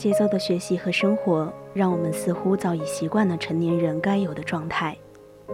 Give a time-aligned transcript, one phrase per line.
[0.00, 4.96] 节奏的学习和生活，让我们似乎早已习惯了成年人该有的状态。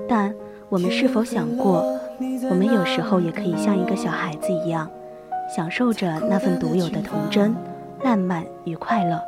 [0.08, 0.32] 但
[0.68, 1.98] 我们是否想过，
[2.48, 4.88] 我们有时候也可以像一个小孩子一样，
[5.52, 7.56] 享受着那份独有的童真、
[8.04, 9.20] 烂漫与快乐？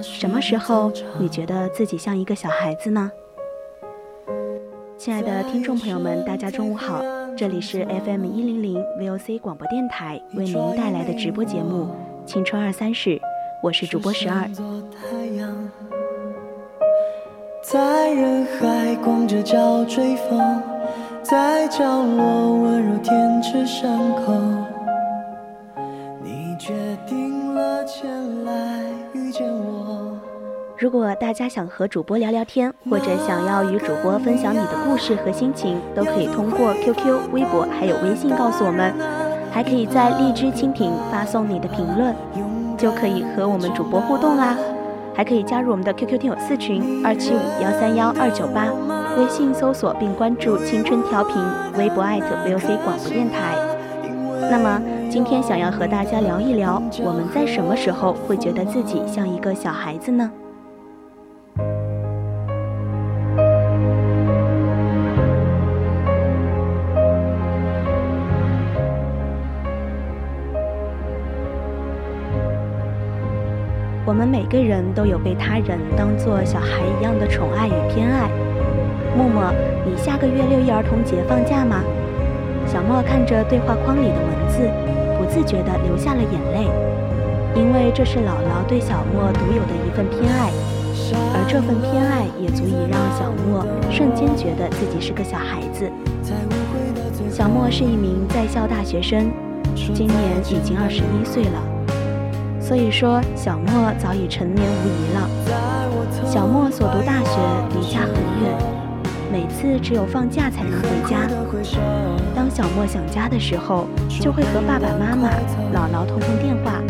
[0.00, 3.10] 什么时候你觉得自己像一个小孩子呢？
[4.96, 7.02] 亲爱的听众朋友们，大家中午好，
[7.36, 11.88] 这里是 FM 一零零 VOC 广播电台为您带来的直播节目
[12.24, 13.18] 《青春二三事》。
[13.66, 14.48] 我是主播十二。
[17.64, 20.62] 在人海光着脚追风，
[21.20, 24.32] 在角落温柔舔舐伤口。
[26.22, 26.72] 你决
[27.08, 30.16] 定了前来遇见我。
[30.78, 38.94] 如果大家想和主播聊聊天，或者想要与主播分享你的故事和心情，都可以通过 QQ、微博还有微信告诉我们，
[39.50, 42.14] 还可以在荔枝蜻蜓发送你的评论。
[42.76, 44.56] 就可以和我们主播互动啦，
[45.14, 48.66] 还可以加入我们的 QQ 听友四群二七五幺三幺二九八，
[49.16, 51.34] 微信搜索并关注青春调频，
[51.78, 53.56] 微博艾特 VOC 广播电台。
[54.50, 60.30] 那么今天想要和大家聊一聊，我们在什么时候会觉得自己像一个小孩子呢？
[74.16, 78.30] 我们每个人都有被他人当做小孩一样的宠爱与偏爱。
[79.14, 79.52] 默默，
[79.84, 81.84] 你下个月六一儿童节放假吗？
[82.66, 84.72] 小莫看着对话框里的文字，
[85.20, 86.64] 不自觉地流下了眼泪，
[87.60, 90.48] 因为这是姥姥对小莫独有的一份偏爱，
[91.36, 95.92] 而这份偏爱也足以让小莫瞬间觉得自己是个小孩子。
[97.30, 99.30] 小莫是一名在校大学生，
[99.92, 100.16] 今年
[100.48, 101.75] 已经二十一岁了。
[102.66, 105.30] 所以说，小莫早已成年无疑了。
[106.26, 107.38] 小莫所读大学
[107.72, 108.10] 离家很
[108.42, 108.58] 远，
[109.30, 111.30] 每次只有放假才能回家。
[112.34, 113.86] 当小莫想家的时候，
[114.20, 115.28] 就会和爸爸妈妈、
[115.72, 116.82] 姥姥通通电话，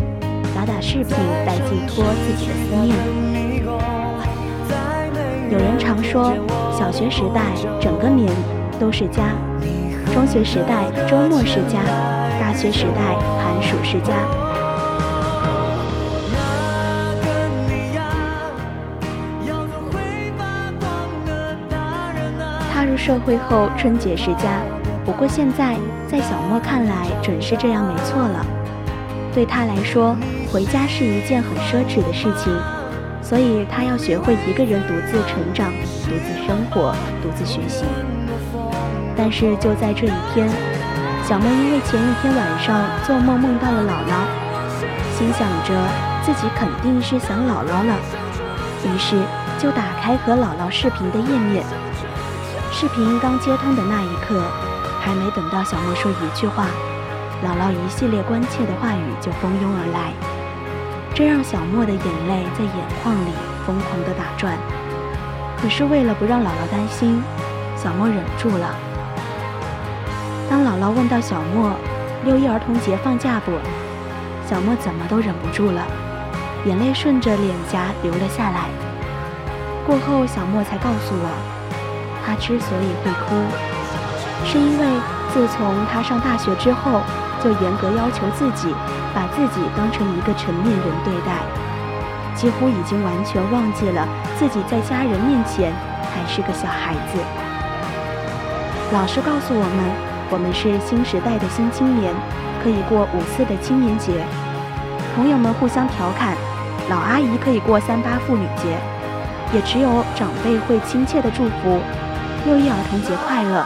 [0.55, 1.15] 打打视频
[1.45, 2.97] 来寄托自己的思念。
[5.51, 6.33] 有人常说，
[6.75, 8.27] 小学时代整个年
[8.79, 9.29] 都是家，
[10.11, 11.83] 中学时代周末是家，
[12.39, 14.46] 大学时代寒暑是家。
[22.77, 24.61] 踏入社会后，春节是家。
[25.03, 25.75] 不过现在，
[26.07, 28.45] 在小莫看来，准是这样没错了。
[29.33, 30.15] 对他来说，
[30.53, 32.55] 回家是一件很奢侈的事情，
[33.19, 35.71] 所以他要学会一个人独自成长、
[36.05, 36.93] 独自生活、
[37.23, 37.83] 独自学习。
[39.15, 40.47] 但是就在这一天，
[41.25, 45.73] 小莫因为前一天晚上做梦梦到了姥姥，心想着
[46.21, 47.95] 自己肯定是想姥姥了，
[48.85, 49.15] 于是
[49.57, 51.63] 就打开和姥姥视频的页面。
[52.79, 54.39] 视频刚接通的那一刻，
[55.01, 56.67] 还没等到小莫说一句话，
[57.43, 60.13] 姥姥一系列关切的话语就蜂拥而来，
[61.11, 63.31] 这让小莫的眼泪在眼眶里
[63.65, 64.55] 疯狂地打转。
[65.59, 67.19] 可是为了不让姥姥担心，
[67.75, 68.69] 小莫忍住了。
[70.47, 71.73] 当姥姥问到小莫
[72.25, 73.53] 六一儿童节放假不，
[74.47, 75.81] 小莫怎么都忍不住了，
[76.65, 78.69] 眼泪顺着脸颊流了下来。
[79.83, 81.56] 过后，小莫才告诉我。
[82.27, 83.35] 他之所以会哭，
[84.43, 84.85] 是因为
[85.33, 86.99] 自从他上大学之后，
[87.41, 88.75] 就严格要求自己，
[89.15, 91.39] 把自己当成一个成年人对待。
[92.35, 94.05] 几乎已经完全忘记了
[94.37, 95.71] 自己在家人面前
[96.13, 97.17] 还是个小孩子。
[98.91, 99.89] 老师告诉我们，
[100.29, 102.13] 我们是新时代的新青年，
[102.61, 104.11] 可以过五四的青年节。
[105.15, 106.35] 朋友们互相调侃，
[106.89, 108.77] 老阿姨可以过三八妇女节，
[109.53, 111.79] 也只有长辈会亲切的祝福
[112.45, 113.65] 六一儿童节快乐。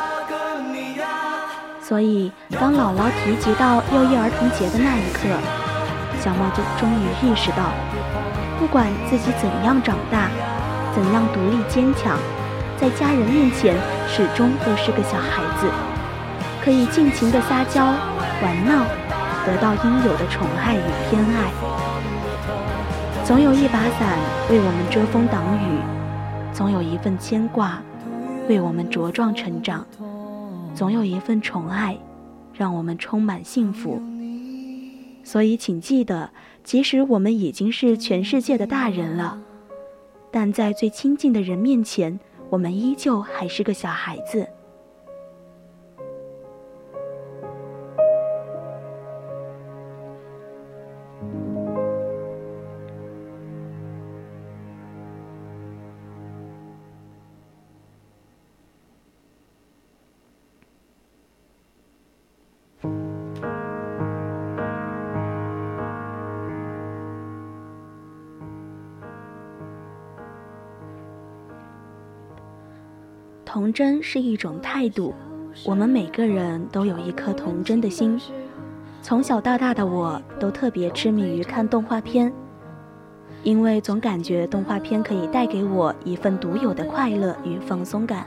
[1.81, 5.27] 所以，当姥姥提及到六一儿童节的那一刻，
[6.23, 7.73] 小莫就终于意识到，
[8.57, 10.29] 不管自己怎样长大，
[10.95, 12.17] 怎样独立坚强，
[12.79, 13.75] 在家人面前
[14.07, 15.67] 始终都是个小孩子，
[16.63, 17.83] 可以尽情的撒娇
[18.41, 18.85] 玩闹。
[19.43, 21.49] 得到应有的宠爱与偏爱，
[23.25, 24.19] 总有一把伞
[24.51, 25.81] 为我们遮风挡雨，
[26.53, 27.79] 总有一份牵挂
[28.49, 29.85] 为我们茁壮成长，
[30.75, 31.97] 总有一份宠爱
[32.53, 34.01] 让我们充满幸福。
[35.23, 36.29] 所以，请记得，
[36.63, 39.39] 即使我们已经是全世界的大人了，
[40.31, 44.47] 但在最亲近的人面前，我们依旧还是个小孩子。
[73.71, 75.13] 真是一种态度，
[75.65, 78.19] 我们每个人都有一颗童真的心。
[79.01, 82.31] 从小到大的我都特别痴迷于看动画片，
[83.43, 88.25] 因为总感觉动画片可以带给我一份独有的快乐与放松感。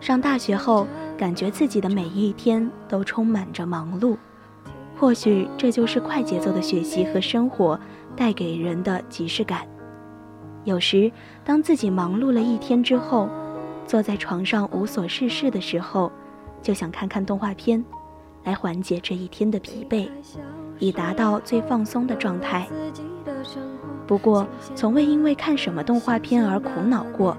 [0.00, 0.86] 上大学后，
[1.18, 4.16] 感觉自己的每一天都充满着忙碌，
[4.96, 7.78] 或许这就是快节奏的学习和生活
[8.16, 9.66] 带给人的即视感。
[10.64, 11.12] 有时，
[11.44, 13.28] 当自己忙碌了一天之后，
[13.90, 16.12] 坐在床上无所事事的时候，
[16.62, 17.84] 就想看看动画片，
[18.44, 20.08] 来缓解这一天的疲惫，
[20.78, 22.68] 以达到最放松的状态。
[24.06, 24.46] 不过，
[24.76, 27.36] 从未因为看什么动画片而苦恼过，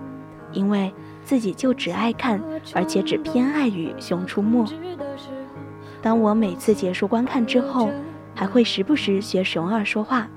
[0.51, 0.93] 因为
[1.23, 2.43] 自己就只爱看，
[2.75, 4.65] 而且只偏爱于《熊出没》。
[6.01, 7.89] 当我每次结束观看之后，
[8.35, 10.27] 还会时不时学熊二说话，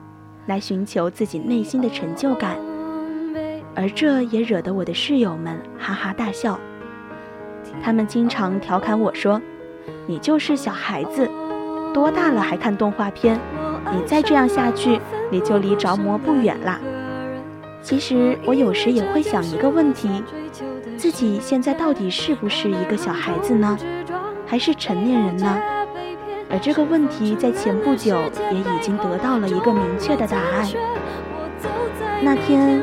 [0.47, 2.57] 来寻求自己内心的成就感。
[3.77, 6.59] 而这也惹得我的室友们哈哈大笑。
[7.83, 9.41] 他们经常调侃我说
[10.07, 11.29] ：“你就是小孩子，
[11.93, 13.39] 多大了还看动画片？
[13.93, 15.01] 你再这样下去，
[15.31, 16.81] 你就离着魔不远啦。”
[17.83, 20.23] 其实我有时也会想一个问题：
[20.97, 23.77] 自己现在到底是不是一个小孩子呢，
[24.47, 25.61] 还是成年人呢？
[26.49, 28.17] 而这个问题在前不久
[28.53, 30.69] 也已经得到了一个明确的答案。
[32.23, 32.81] 那天。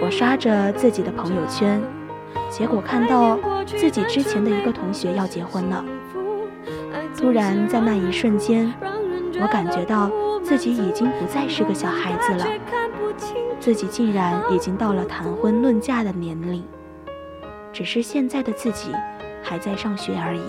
[0.00, 1.80] 我刷着自己的朋友圈，
[2.50, 5.84] 结果看到自己之前的一个同学要结婚了。
[7.16, 8.72] 突然，在那一瞬间，
[9.40, 10.10] 我感觉到
[10.42, 12.46] 自己已经不再是个小孩子了，
[13.58, 16.62] 自己竟然已经到了谈婚论嫁的年龄，
[17.72, 18.92] 只是现在的自己
[19.42, 20.42] 还在上学而已。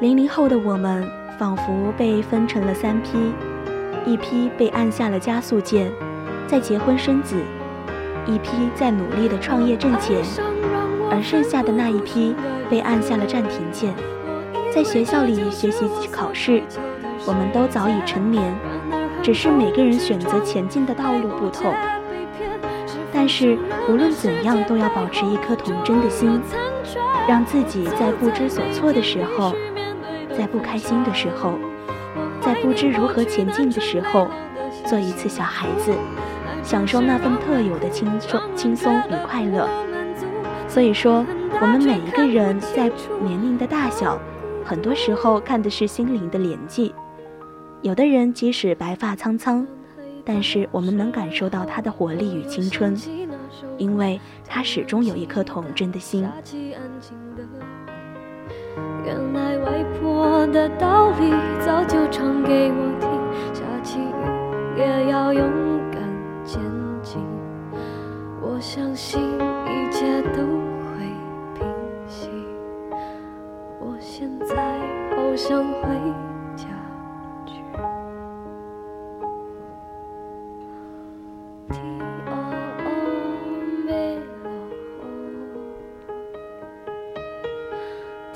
[0.00, 1.08] 零零后的我们，
[1.38, 3.32] 仿佛被分成了三批。
[4.06, 5.90] 一批被按下了加速键，
[6.46, 7.36] 在结婚生子；
[8.26, 10.18] 一批在努力的创业挣钱，
[11.10, 12.34] 而剩下的那一批
[12.68, 13.94] 被按下了暂停键，
[14.74, 16.62] 在学校里学习考试。
[17.26, 18.54] 我们都早已成年，
[19.22, 21.72] 只是每个人选择前进的道路不同。
[23.10, 23.56] 但是
[23.88, 26.38] 无论怎样，都要保持一颗童真的心，
[27.26, 29.54] 让自己在不知所措的时候，
[30.36, 31.54] 在不开心的时候。
[32.62, 34.28] 不知如何前进的时候，
[34.86, 35.92] 做一次小孩子，
[36.62, 39.68] 享受那份特有的轻松、轻松与快乐。
[40.68, 41.24] 所以说，
[41.60, 42.90] 我们每一个人在
[43.22, 44.18] 年龄的大小，
[44.64, 46.94] 很多时候看的是心灵的年纪。
[47.82, 49.66] 有的人即使白发苍苍，
[50.24, 52.96] 但是我们能感受到他的活力与青春，
[53.78, 56.26] 因为他始终有一颗童真的心。
[59.04, 61.30] 原来外婆的道理
[61.64, 65.42] 早就唱给我听，下起雨也要勇
[65.90, 66.00] 敢
[66.44, 66.60] 前
[67.02, 67.20] 进。
[68.40, 71.06] 我相信一切都会
[71.54, 71.66] 平
[72.06, 72.28] 息。
[73.80, 74.56] 我现在
[75.16, 76.23] 好想回。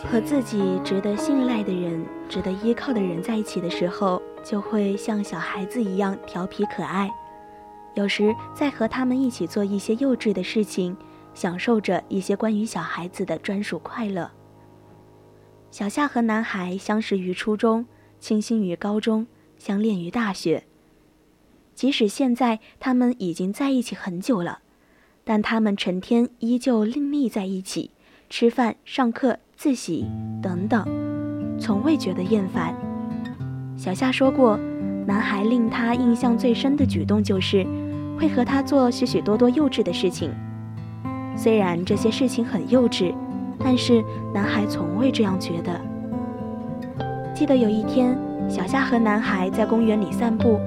[0.06, 7.10] 和自己值得信赖的人、值得依靠的人在一起的时候，就会像小孩子一样调皮可爱，
[7.94, 10.96] 有时在和他们一起做一些幼稚的事情，
[11.34, 14.30] 享受着一些关于小孩子的专属快乐。
[15.70, 17.86] 小夏和男孩相识于初中，
[18.20, 19.26] 倾心于高中，
[19.58, 20.64] 相恋于大学。
[21.74, 24.60] 即使现在他们已经在一起很久了，
[25.24, 27.90] 但他们成天依旧另觅在一起，
[28.30, 30.06] 吃饭、上课、自喜
[30.40, 30.86] 等等，
[31.58, 32.72] 从未觉得厌烦。
[33.76, 34.56] 小夏说过，
[35.04, 37.66] 男孩令他印象最深的举动就是
[38.16, 40.30] 会和他做许许多多幼稚的事情。
[41.36, 43.12] 虽然这些事情很幼稚，
[43.58, 44.00] 但是
[44.32, 45.80] 男孩从未这样觉得。
[47.34, 48.16] 记得有一天，
[48.48, 50.60] 小夏和男孩在公园里散步。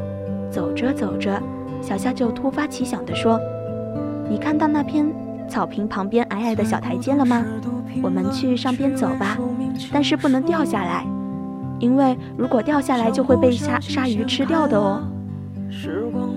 [0.51, 1.41] 走着走着，
[1.81, 3.39] 小夏就突发奇想地说
[4.29, 5.09] ：“你看到那片
[5.47, 7.41] 草坪旁边矮矮的小台阶了吗？
[8.01, 9.37] 我们去上边走吧，
[9.91, 11.05] 但是不能掉下来，
[11.79, 15.01] 因为如果掉下来就会被鲨鲨鱼吃掉的哦。”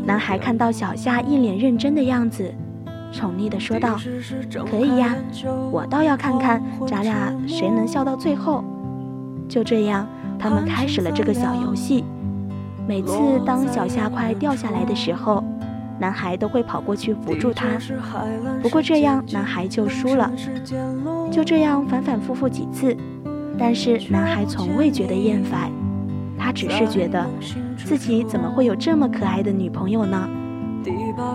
[0.06, 2.52] 男孩看到小夏一脸认真的样子，
[3.12, 3.98] 宠溺地说道
[4.70, 5.14] ：“可以呀，
[5.70, 8.64] 我倒要看看咱俩谁能笑到最后。”
[9.48, 10.06] 就这样，
[10.38, 12.04] 他们开始了这个小游戏。
[12.86, 15.42] 每次当小夏快掉下来的时候，
[15.98, 17.66] 男孩都会跑过去扶住她。
[18.62, 20.30] 不过这样，男孩就输了。
[21.30, 22.96] 就这样反反复复几次，
[23.58, 25.70] 但是男孩从未觉得厌烦，
[26.38, 27.26] 他只是觉得
[27.76, 30.28] 自己怎么会有这么可爱的女朋友呢？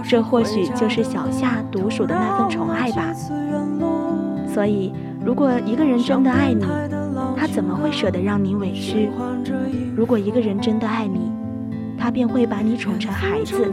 [0.04, 3.14] 这或许就是小夏独属的那份宠爱吧。
[4.54, 6.66] 所以，如果一个人真的爱你，
[7.36, 9.10] 他怎么会舍得让你委屈？
[9.96, 11.29] 如果一个人真的爱你，
[12.10, 13.72] 他便会把你宠成孩子，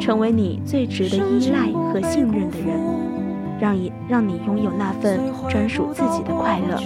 [0.00, 2.80] 成为你最值得依赖和信任的人，
[3.60, 6.80] 让你让你拥有那份专属自己的快乐。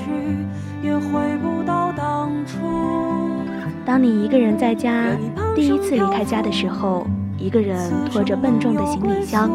[3.86, 5.16] 当你一个人在家，
[5.54, 7.06] 第一次离开家的时候，
[7.38, 7.78] 一个人
[8.10, 9.48] 拖着笨重的行李箱，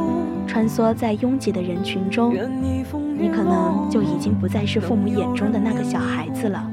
[0.48, 6.66] 穿梭在拥挤的人群中，你可能就已经不再是父母眼中的那个小孩子了。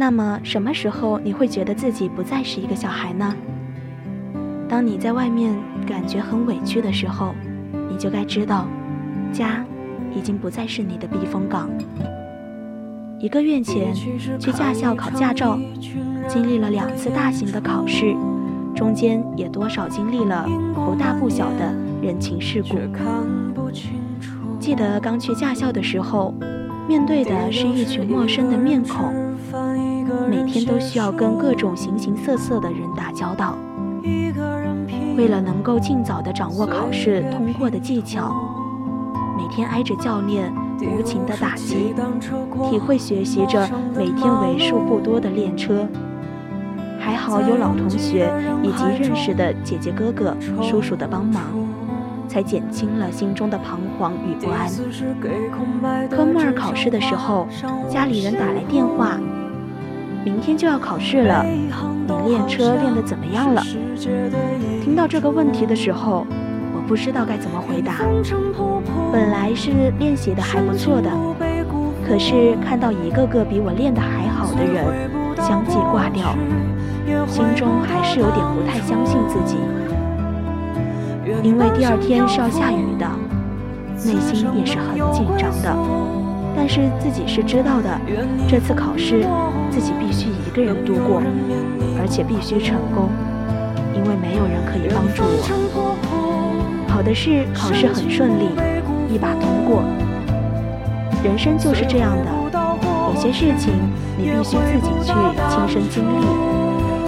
[0.00, 3.34] 那么什么时候你会觉得自己不再是一个小孩呢？
[4.68, 5.52] 当你在外面
[5.88, 7.34] 感觉很委屈的时候，
[7.90, 8.68] 你就该知道，
[9.32, 9.64] 家
[10.14, 11.68] 已经不再是你的避风港。
[13.18, 15.58] 一个月前去驾校考驾照，
[16.28, 18.14] 经历了两次大型的考试，
[18.76, 22.78] 中间也多少经历了不大不小的人情世故。
[24.60, 26.32] 记得刚去驾校的时候，
[26.88, 29.26] 面对的是一群陌生的面孔。
[30.28, 33.56] 每天都需要跟各种形形色色的人打交道，
[35.16, 38.34] 为了能够尽早的掌握考试通过的技巧，
[39.36, 41.94] 每天挨着教练无情的打击，
[42.68, 45.86] 体会学习着每天为数不多的练车。
[47.00, 48.30] 还好有老同学
[48.62, 51.42] 以及认识的姐姐哥哥叔叔的帮忙，
[52.28, 54.68] 才减轻了心中的彷徨与不安。
[56.10, 57.46] 科目二考试的时候，
[57.88, 59.18] 家里人打来电话。
[60.28, 63.62] 明天就要考试了，你练车练得怎么样了？
[64.84, 66.26] 听到这个问题的时候，
[66.74, 67.94] 我不知道该怎么回答。
[69.10, 71.10] 本来是练习的还不错的，
[72.06, 74.84] 可是看到一个个比我练得还好的人
[75.40, 76.36] 相继挂掉，
[77.26, 79.56] 心中还是有点不太相信自己。
[81.42, 83.06] 因为第二天是要下雨的，
[84.04, 85.74] 内心也是很紧张的。
[86.60, 87.88] 但是自己是知道的，
[88.48, 89.24] 这次考试
[89.70, 91.22] 自己必须一个人度过，
[92.00, 93.08] 而且必须成功，
[93.94, 95.94] 因为没有人可以帮助我。
[96.88, 98.50] 好的是考试很顺利，
[99.08, 99.84] 一把通过。
[101.22, 102.30] 人生就是这样的，
[103.14, 103.72] 有些事情
[104.18, 105.14] 你必须自己去
[105.48, 106.26] 亲身经历，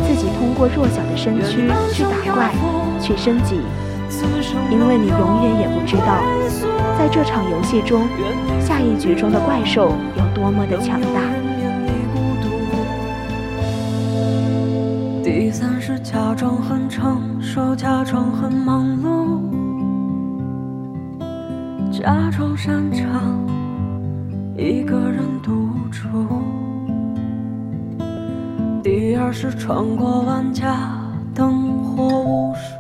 [0.07, 2.55] 自己通过弱小的身躯去打怪，
[3.01, 3.61] 去升级，
[4.71, 6.23] 因为你永远也不知道。
[6.99, 8.03] 在这场游戏中，
[8.61, 11.21] 下一局中的怪兽有多么的强大？
[15.23, 19.41] 第三是假装很成熟，假装很忙碌，
[21.91, 23.47] 假装擅长
[24.57, 26.09] 一个人独处。
[28.83, 30.91] 第二是穿过万家
[31.35, 32.80] 灯火无数。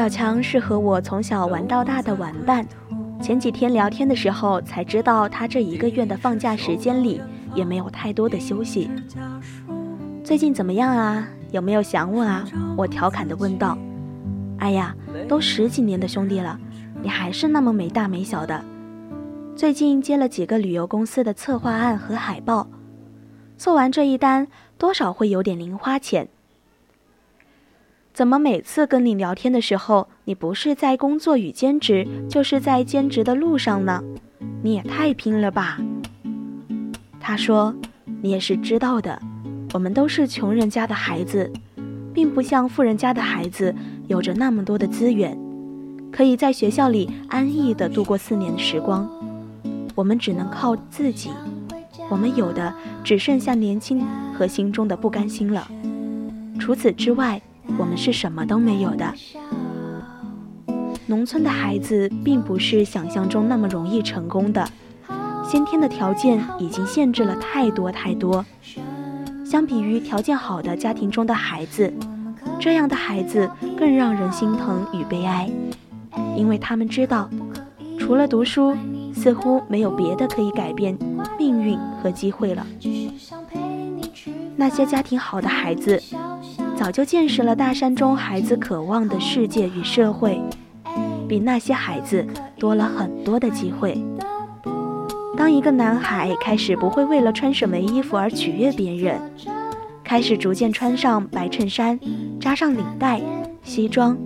[0.00, 2.66] 小强是和我从小玩到大的玩伴，
[3.20, 7.20] 前几天聊天的时候才知道，他这一个月的放假时间里
[7.54, 8.90] 也没有太多的休息。
[10.24, 11.28] 最近怎么样啊？
[11.50, 12.46] 有没有想我啊？
[12.78, 13.76] 我调侃的问道。
[14.56, 14.96] 哎呀，
[15.28, 16.58] 都十几年的兄弟了，
[17.02, 18.64] 你还是那么没大没小的。
[19.54, 22.66] 最近接了几个旅游公司的策划案和海报，
[23.58, 26.26] 做完这一单，多少会有点零花钱。
[28.20, 34.04] 怎么每次跟你聊天的时候，你不是在工作与兼职，就是在兼职的路上呢？
[34.62, 35.78] 你也太拼了吧！
[37.18, 37.74] 他说
[38.20, 39.18] ：“你也是知道的，
[39.72, 41.50] 我们都是穷人家的孩子，
[42.12, 43.74] 并不像富人家的孩子
[44.06, 45.34] 有着那么多的资源，
[46.12, 49.10] 可以在学校里安逸地度过四年的时光。
[49.94, 51.30] 我们只能靠自己，
[52.10, 55.66] 我们有的只剩下年轻和心中的不甘心了。
[56.58, 57.40] 除此之外。”
[57.78, 59.12] 我们是什么都没有的。
[61.06, 64.68] 农村的孩子并不是想象中那么容易成功的，
[65.44, 68.44] 先天的条件已经限制了太多太多。
[69.44, 71.92] 相比于条件好的家庭中的孩子，
[72.60, 75.50] 这样的孩子更让人心疼与悲哀，
[76.36, 77.28] 因为他们知道，
[77.98, 78.76] 除了读书，
[79.12, 80.96] 似乎没有别的可以改变
[81.36, 82.64] 命运和机会了。
[84.54, 86.00] 那些家庭好的孩子。
[86.80, 90.40] 早就见识了大山中孩子渴望的世界与社会，
[91.28, 92.26] 比那些孩子
[92.58, 94.02] 多了很多的机会。
[95.36, 99.20] 当一个男孩开始不会为了穿什么衣服而取悦别人，
[100.02, 102.00] 开始逐渐穿上白衬衫，
[102.40, 103.20] 扎上领带、
[103.62, 104.16] 西装，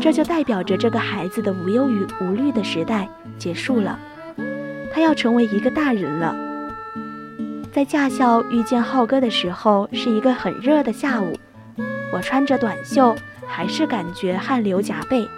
[0.00, 3.08] 这就代表着这个孩子的无忧与无虑的时代
[3.38, 3.96] 结束了。
[4.92, 6.34] 他要成为一个大人了。
[7.72, 11.32] 在驾校遇见浩哥的时候，是一个很热的下午。
[12.12, 13.14] 我穿着短袖，
[13.46, 15.28] 还是感觉汗流浃背。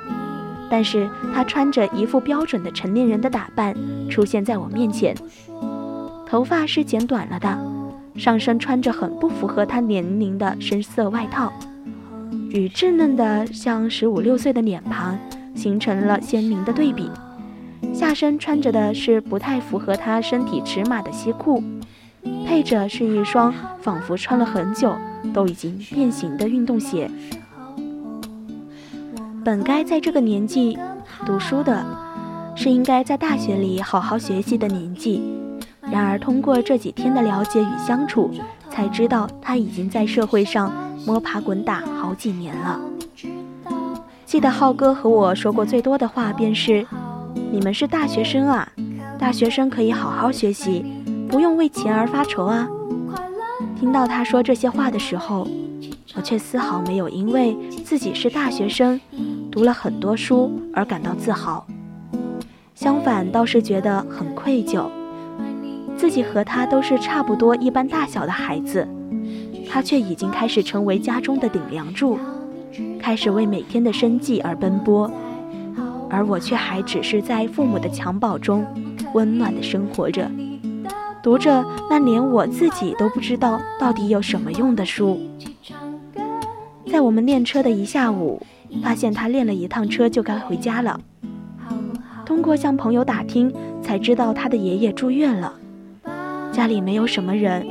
[0.71, 3.75] 但是他穿着一副标准的成年人的打扮
[4.09, 5.15] 出现在我面前，
[6.27, 7.59] 头发是剪短了的，
[8.15, 11.53] 上身穿着很不符合他年龄的深色外套，
[12.51, 15.19] 与稚嫩的像十五六岁的脸庞
[15.57, 17.11] 形成了鲜明的对比。
[17.93, 21.61] 下身穿着的是不太符合他身体尺码的西裤，
[22.47, 24.95] 配着是一双仿佛穿了很久。
[25.35, 27.09] 都已经变形的运动鞋，
[29.45, 30.79] 本该在这个年纪
[31.27, 31.85] 读书的，
[32.57, 35.23] 是应该在大学里好好学习的年纪。
[35.83, 38.31] 然而，通过这几天的了解与相处，
[38.71, 40.73] 才知道他已经在社会上
[41.07, 42.81] 摸爬滚打好几年了。
[44.25, 46.87] 记得浩哥和我说过最多的话，便是
[47.53, 48.67] ：“你们是大学生啊，
[49.19, 51.00] 大学生可以好好学习，
[51.31, 52.69] 不用为钱而发愁啊。”
[53.79, 55.47] 听到他说这些话的时候，
[56.15, 59.01] 我却丝毫没有因为自己是大学生，
[59.51, 61.67] 读了很多书而感到自豪，
[62.75, 64.87] 相反倒是觉得很愧疚。
[65.97, 68.87] 自己和他都是差不多一般大小的孩子，
[69.69, 72.19] 他却已经开始成为家中的顶梁柱，
[72.99, 75.11] 开始为每天的生计而奔波，
[76.09, 78.65] 而我却还只是在父母的襁褓中
[79.15, 80.31] 温暖的生活着。
[81.23, 85.21] 读着那连我自己都不知道到底有什么用的书，
[86.91, 88.41] 在我们练车的一下午，
[88.83, 90.99] 发现他练了一趟车就该回家了。
[92.25, 93.53] 通过向朋友打听，
[93.83, 95.53] 才知道他的爷爷住院了，
[96.53, 97.67] 家里没有什么人，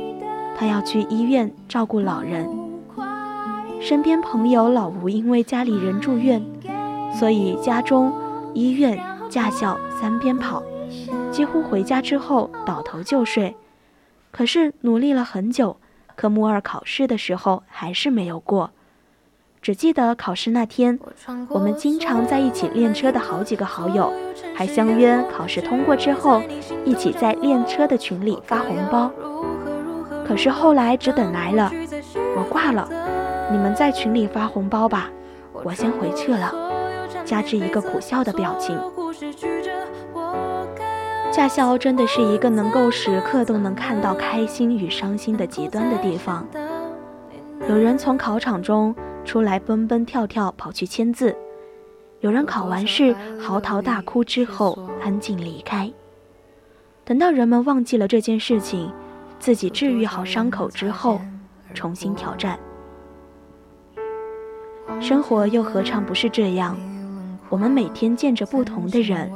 [0.56, 2.48] 他要去医院照顾老人。
[3.80, 6.40] 身边朋友老吴因为家里人住院，
[7.18, 8.12] 所以家中、
[8.54, 10.62] 医院、驾校三边跑。
[11.30, 13.56] 几乎回家之后倒头就睡，
[14.30, 15.76] 可是努力了很久，
[16.16, 18.70] 科目二考试的时候还是没有过。
[19.62, 20.98] 只记得考试那天，
[21.48, 24.12] 我们经常在一起练车的好几个好友，
[24.54, 26.42] 还相约考试通过之后，
[26.84, 29.10] 一起在练车的群里发红包。
[30.26, 31.70] 可是后来只等来了，
[32.36, 32.88] 我挂了，
[33.52, 35.10] 你们在群里发红包吧，
[35.52, 36.54] 我先回去了，
[37.24, 38.78] 加之一个苦笑的表情。
[41.32, 46.46] 驾校真的是一个能够时刻都能看到开心与伤心的极端的地方。
[47.68, 51.36] 有人从考场中出来蹦蹦跳跳跑去签字，
[52.18, 55.90] 有人考完试嚎啕大哭之后安静离开。
[57.04, 58.92] 等到人们忘记了这件事情，
[59.38, 61.20] 自己治愈好伤口之后，
[61.74, 62.58] 重新挑战。
[65.00, 66.76] 生活又何尝不是这样？
[67.48, 69.30] 我们每天见着不同的人。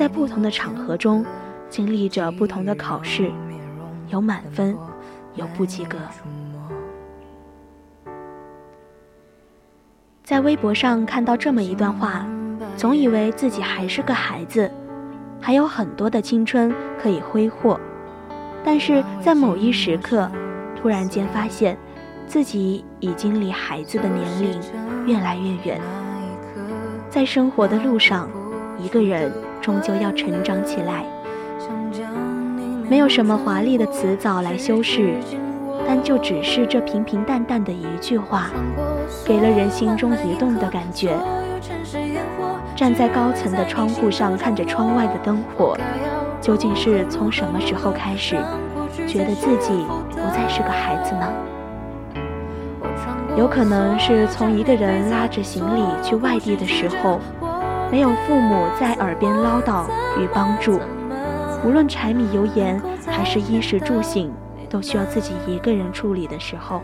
[0.00, 1.22] 在不同的场合中，
[1.68, 3.30] 经历着不同的考试，
[4.08, 4.74] 有满分，
[5.34, 5.98] 有不及格。
[10.24, 12.26] 在微博上看到这么一段话，
[12.78, 14.70] 总以为自己还是个孩子，
[15.38, 17.78] 还有很多的青春可以挥霍，
[18.64, 20.30] 但是在某一时刻，
[20.80, 21.76] 突然间发现，
[22.26, 24.58] 自己已经离孩子的年龄
[25.06, 25.78] 越来越远。
[27.10, 28.30] 在生活的路上，
[28.78, 29.30] 一个人。
[29.60, 31.04] 终究要成长起来，
[32.88, 35.14] 没有什么华丽的辞藻来修饰，
[35.86, 38.50] 但就只是这平平淡淡的一句话，
[39.24, 41.14] 给了人心中一动的感觉。
[42.74, 45.76] 站在高层的窗户上看着窗外的灯火，
[46.40, 48.36] 究竟是从什么时候开始，
[49.06, 51.28] 觉得自己不再是个孩子呢？
[53.36, 57.20] 有可能是从一个人拉着行李去外地的时候，
[57.90, 59.84] 没有父母在耳边唠叨
[60.18, 60.78] 与帮助，
[61.64, 64.32] 无论柴米油盐还是衣食住行，
[64.68, 66.80] 都需要自己一个人处理的时候，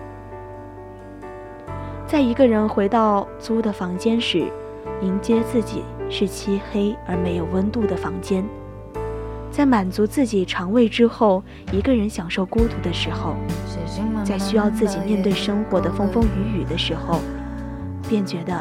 [2.06, 4.46] 在一个人回到租的房间时，
[5.00, 8.44] 迎接自己是漆黑而没有温度的房间。
[9.48, 11.42] 在满足自己肠胃之后，
[11.72, 13.36] 一个人享受孤独的时候，
[14.24, 17.20] 在需要自己面对生活的风风雨雨的时候，
[18.08, 18.52] 便觉得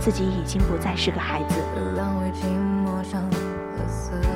[0.00, 1.56] 自己已经不再是个孩子。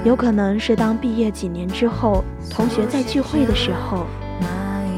[0.05, 4.07] 有可能是当毕业几年之后，同学在聚会的时候，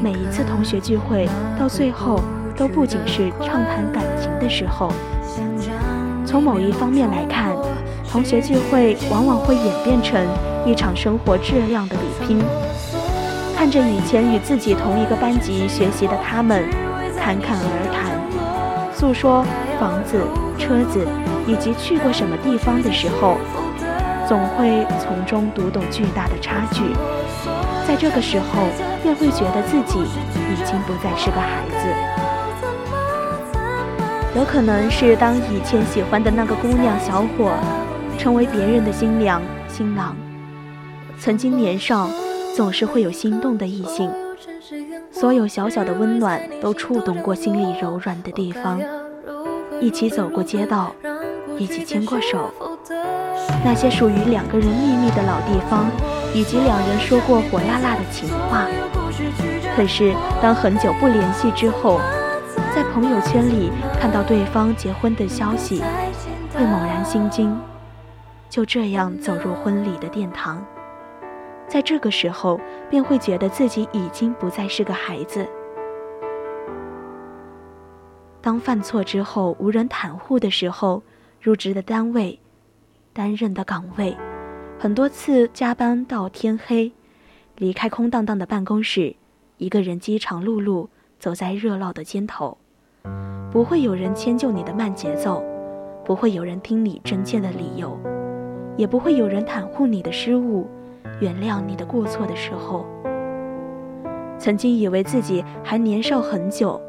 [0.03, 1.27] 每一次同学聚会
[1.57, 2.21] 到最后
[2.55, 4.91] 都不仅是畅谈感情的时候。
[6.25, 7.55] 从某一方面来看，
[8.11, 10.23] 同学聚会往往会演变成。
[10.65, 12.39] 一场生活质量的比拼，
[13.55, 16.61] 看着以前与自己同一个班级学习的他们
[17.17, 19.45] 侃侃而谈，诉说
[19.79, 20.19] 房子、
[20.57, 21.05] 车子
[21.47, 23.37] 以及去过什么地方的时候，
[24.27, 26.83] 总会从中读懂巨大的差距。
[27.87, 28.63] 在这个时候，
[29.01, 31.87] 便会觉得自己已经不再是个孩子。
[34.35, 37.51] 有可能是当以前喜欢的那个姑娘、小伙，
[38.17, 40.15] 成为别人的新娘、新郎。
[41.19, 42.09] 曾经年少，
[42.55, 44.11] 总是会有心动的异性，
[45.09, 48.79] 所有小小的温暖都触动过心里柔软的地方。
[49.79, 50.93] 一起走过街道，
[51.57, 52.51] 一起牵过手，
[53.63, 55.85] 那些属于两个人秘密的老地方，
[56.33, 58.67] 以及两人说过火辣辣的情话。
[59.75, 61.99] 可是当很久不联系之后，
[62.75, 65.81] 在朋友圈里看到对方结婚的消息，
[66.53, 67.55] 会猛然心惊，
[68.49, 70.63] 就这样走入婚礼的殿堂。
[71.67, 72.59] 在这个时候，
[72.89, 75.47] 便会觉得自己已经不再是个孩子。
[78.47, 81.03] 当犯错之后无人袒护的时候，
[81.41, 82.39] 入职的单位，
[83.11, 84.15] 担任的岗位，
[84.79, 86.89] 很多次加班到天黑，
[87.57, 89.13] 离开空荡荡的办公室，
[89.57, 90.87] 一个人饥肠辘辘
[91.19, 92.57] 走在热闹的街头，
[93.51, 95.43] 不会有人迁就你的慢节奏，
[96.05, 97.99] 不会有人听你真切的理由，
[98.77, 100.65] 也不会有人袒护你的失误。
[101.19, 102.85] 原谅你的过错的时候，
[104.39, 106.81] 曾经以为自己还年少很久，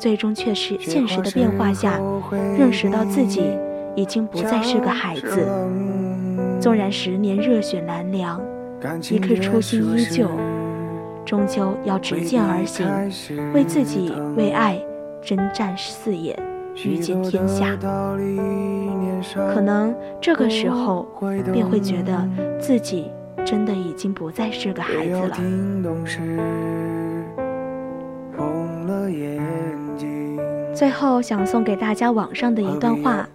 [0.00, 2.00] 最终却是现实的变化下，
[2.58, 3.42] 认识到自己
[3.94, 5.46] 已经不再是个孩子。
[6.58, 8.40] 纵然十年热血难凉，
[9.10, 10.30] 一颗初心依旧，
[11.24, 12.86] 终究要执剑而行，
[13.52, 14.80] 为自己为爱
[15.22, 16.34] 征战四野，
[16.82, 17.76] 御见天下。
[19.54, 21.06] 可能这个时候
[21.52, 22.26] 便会觉得
[22.58, 23.10] 自己。
[23.42, 25.36] 真的已经不再是个孩子了。
[30.80, 33.28] 最后想送给大家网上的一段话：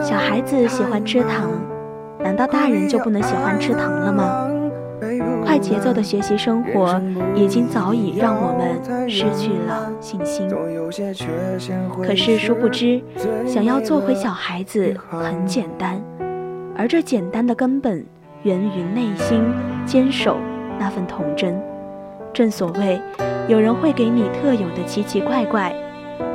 [0.00, 1.50] 小孩子喜欢吃糖，
[2.20, 4.48] 难道大人就不能喜欢吃糖了吗？
[5.44, 7.02] 快节奏的学习生活
[7.34, 10.48] 已经早已让我们失去了信心。
[12.00, 13.02] 可是殊不知，
[13.44, 16.00] 想要做回小孩子很简单，
[16.76, 18.06] 而这简单的根本。
[18.44, 19.44] 源于内心
[19.84, 20.36] 坚守
[20.78, 21.60] 那份童真。
[22.32, 23.00] 正所谓，
[23.48, 25.72] 有人会给你特有的奇奇怪怪，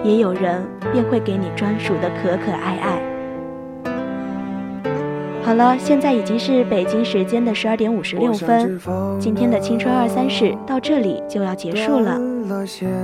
[0.04, 3.02] 也有人便会给你专属的可可爱爱。
[5.44, 8.78] 好了，现在已经是北京时间的十二点五十六分，
[9.18, 12.20] 今天的青春二三事到这里就要结束了。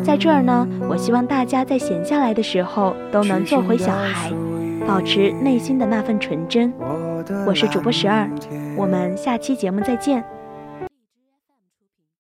[0.04, 4.30] 在这儿呢，我希望大家在闲下来的时候都能做回小孩，
[4.86, 6.74] 保持内心的那份纯真。
[7.48, 8.30] 我是主播十二，
[8.76, 10.22] 我们下期节目再见。